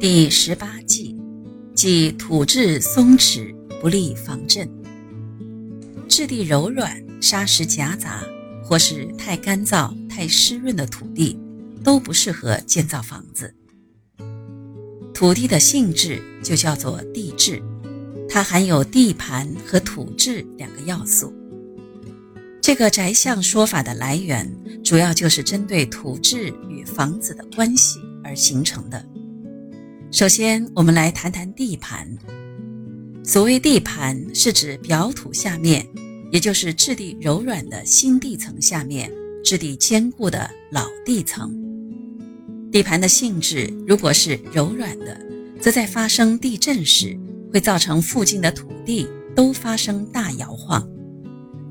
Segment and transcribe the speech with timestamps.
[0.00, 1.14] 第十八计，
[1.74, 4.66] 即土质松弛，不利防震；
[6.08, 8.24] 质地柔软、沙石夹杂，
[8.64, 11.38] 或是太干燥、太湿润的土地，
[11.84, 13.54] 都不适合建造房子。
[15.12, 17.62] 土地的性质就叫做地质，
[18.26, 21.30] 它含有地盘和土质两个要素。
[22.62, 24.50] 这个宅相说法的来源，
[24.82, 29.04] 主要就是针对土质与房子的关系而形成的。
[30.12, 32.04] 首先，我们来谈谈地盘。
[33.22, 35.86] 所谓地盘，是指表土下面，
[36.32, 39.08] 也就是质地柔软的新地层下面，
[39.44, 41.56] 质地坚固的老地层。
[42.72, 45.16] 地盘的性质，如果是柔软的，
[45.60, 47.16] 则在发生地震时，
[47.52, 50.84] 会造成附近的土地都发生大摇晃。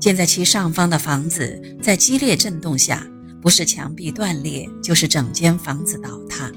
[0.00, 3.06] 建在其上方的房子，在激烈震动下，
[3.42, 6.50] 不是墙壁断裂，就是整间房子倒塌。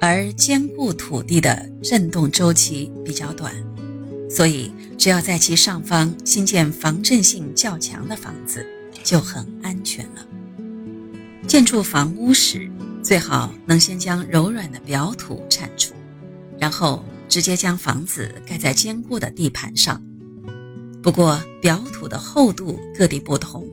[0.00, 3.54] 而坚固土地的震动周期比较短，
[4.28, 8.64] 所以只要在其上方新建防震性较强的房子，
[9.02, 10.26] 就很安全了。
[11.46, 12.70] 建筑房屋时，
[13.02, 15.94] 最好能先将柔软的表土铲除，
[16.58, 20.02] 然后直接将房子盖在坚固的地盘上。
[21.02, 23.64] 不过，表土的厚度各地不同，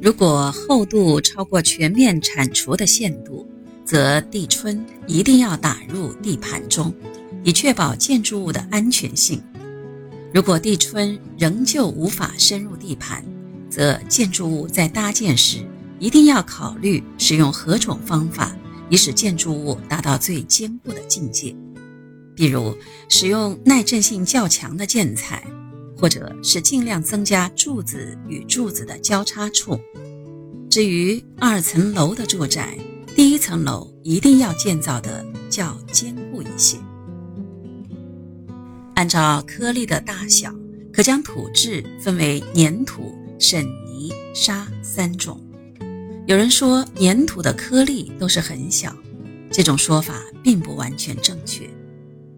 [0.00, 3.46] 如果厚度超过全面铲除的限度，
[3.86, 6.92] 则地春一定要打入地盘中，
[7.44, 9.40] 以确保建筑物的安全性。
[10.34, 13.24] 如果地春仍旧无法深入地盘，
[13.70, 15.58] 则建筑物在搭建时
[16.00, 18.54] 一定要考虑使用何种方法，
[18.90, 21.54] 以使建筑物达到最坚固的境界。
[22.34, 22.76] 比如，
[23.08, 25.42] 使用耐震性较强的建材，
[25.96, 29.78] 或者是尽量增加柱子与柱子的交叉处。
[30.68, 32.76] 至于二层楼的住宅，
[33.16, 36.76] 第一层楼一定要建造的较坚固一些。
[38.94, 40.54] 按照颗粒的大小，
[40.92, 45.40] 可将土质分为粘土、沈泥、沙三种。
[46.26, 48.94] 有人说粘土的颗粒都是很小，
[49.50, 51.70] 这种说法并不完全正确，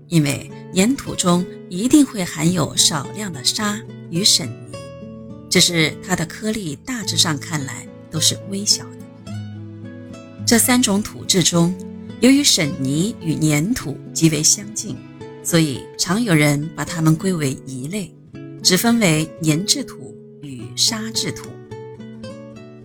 [0.07, 4.79] 因为粘土中一定会含有少量的沙与沈泥，
[5.51, 9.08] 只是它的颗粒大致上看来都是微小的。
[10.49, 11.77] 这三种土质中，
[12.23, 14.97] 由于沈泥与粘土极为相近，
[15.45, 18.11] 所以常有人把它们归为一类，
[18.63, 21.51] 只分为粘质土与沙质土。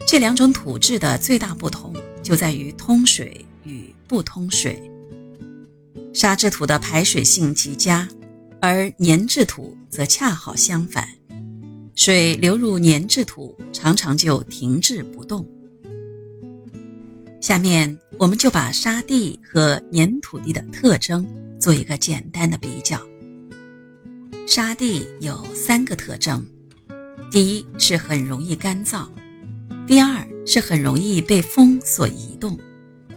[0.05, 4.77] 这两种土质的最大不同就在于通水与不通水。
[6.13, 8.05] 沙质土的排水性极佳，
[8.59, 11.07] 而粘质土则恰好相反，
[11.95, 15.47] 水流入粘质土常常就停滞不动。
[17.43, 21.27] 下面我们就把沙地和粘土地的特征
[21.59, 22.97] 做一个简单的比较。
[24.47, 26.41] 沙地有三个特征：
[27.29, 29.09] 第一是很容易干燥；
[29.85, 32.57] 第二是很容易被风所移动，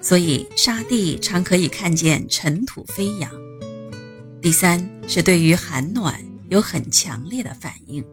[0.00, 3.30] 所以沙地常可以看见尘土飞扬；
[4.42, 8.04] 第三是对于寒暖有很强烈的反应。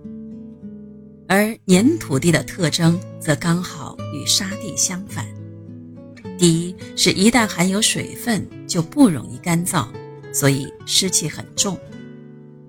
[1.28, 5.26] 而粘土地的特征则刚好与沙地相反。
[6.44, 9.88] 第一是一旦含有水分就不容易干燥，
[10.34, 11.74] 所以湿气很重；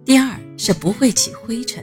[0.04, 1.82] 第二是不会起灰尘；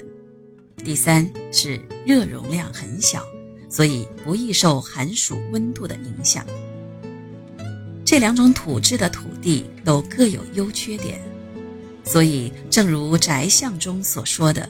[0.78, 3.26] 第三是热容量很小，
[3.68, 6.46] 所以不易受寒暑温度的影响。
[8.06, 11.20] 这两种土质的土地都各有优缺点，
[12.06, 14.70] 所以正如宅相中所说的，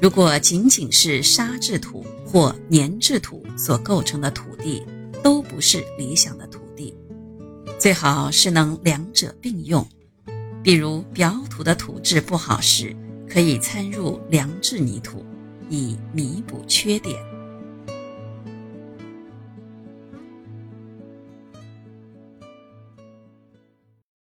[0.00, 4.80] 如果仅仅是沙质土或粘质土所构成的土地。
[5.26, 6.96] 都不是理想的土地，
[7.80, 9.84] 最好是能两者并用。
[10.62, 12.94] 比如表土的土质不好时，
[13.28, 15.26] 可以掺入良质泥土，
[15.68, 17.16] 以弥补缺点。